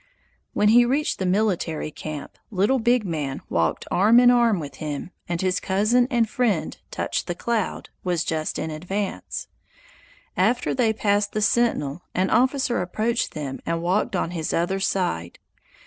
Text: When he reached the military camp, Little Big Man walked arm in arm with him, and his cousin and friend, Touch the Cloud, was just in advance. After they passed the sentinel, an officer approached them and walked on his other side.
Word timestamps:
When 0.53 0.69
he 0.69 0.83
reached 0.83 1.19
the 1.19 1.27
military 1.27 1.91
camp, 1.91 2.39
Little 2.49 2.79
Big 2.79 3.05
Man 3.05 3.41
walked 3.49 3.85
arm 3.91 4.19
in 4.19 4.31
arm 4.31 4.59
with 4.59 4.77
him, 4.77 5.11
and 5.29 5.39
his 5.39 5.59
cousin 5.59 6.07
and 6.09 6.27
friend, 6.27 6.75
Touch 6.89 7.25
the 7.25 7.35
Cloud, 7.35 7.91
was 8.03 8.23
just 8.23 8.57
in 8.57 8.71
advance. 8.71 9.47
After 10.35 10.73
they 10.73 10.91
passed 10.91 11.33
the 11.33 11.41
sentinel, 11.43 12.01
an 12.15 12.31
officer 12.31 12.81
approached 12.81 13.35
them 13.35 13.59
and 13.63 13.79
walked 13.83 14.15
on 14.15 14.31
his 14.31 14.53
other 14.53 14.79
side. 14.79 15.37